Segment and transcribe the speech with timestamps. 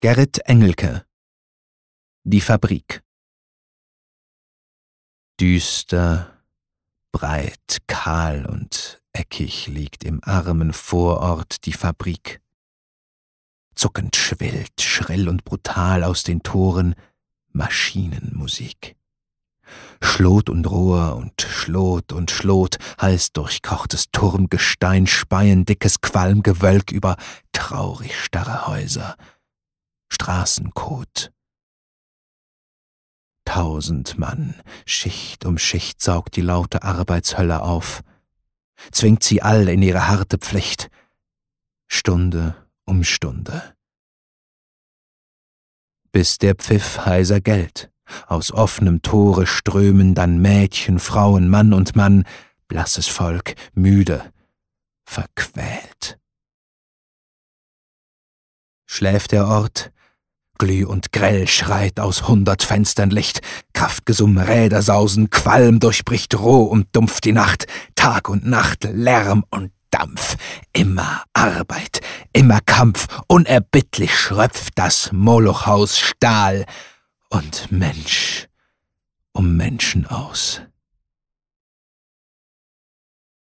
[0.00, 1.04] Gerrit Engelke
[2.22, 3.02] Die Fabrik
[5.40, 6.38] Düster,
[7.10, 12.40] breit, kahl und eckig liegt im armen Vorort die Fabrik.
[13.74, 16.94] Zuckend schwillt, schrill und brutal aus den Toren
[17.50, 18.94] Maschinenmusik.
[20.00, 27.16] Schlot und Rohr und Schlot und Schlot, heiß durchkochtes Turmgestein, speien dickes Qualmgewölk über
[27.50, 29.16] traurig starre Häuser.
[30.08, 31.32] Straßenkot.
[33.44, 34.54] Tausend Mann,
[34.84, 38.02] Schicht um Schicht saugt die laute Arbeitshölle auf,
[38.92, 40.90] zwingt sie all in ihre harte Pflicht,
[41.86, 42.54] Stunde
[42.84, 43.74] um Stunde.
[46.12, 47.90] Bis der Pfiff heiser Geld,
[48.26, 52.24] aus offenem Tore strömen dann Mädchen, Frauen, Mann und Mann,
[52.66, 54.32] blasses Volk, müde,
[55.04, 56.18] verquält.
[58.98, 59.92] Schläft der Ort,
[60.58, 66.88] Glüh und grell schreit aus hundert Fenstern Licht, Kraftgesumm, Räder sausen, Qualm durchbricht roh und
[66.96, 70.36] dumpf die Nacht, Tag und Nacht, Lärm und Dampf,
[70.72, 72.00] immer Arbeit,
[72.32, 76.66] immer Kampf, unerbittlich schröpft das Molochhaus Stahl.
[77.30, 78.48] Und Mensch
[79.32, 80.62] um Menschen aus.